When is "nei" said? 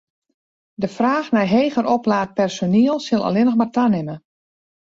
1.33-1.47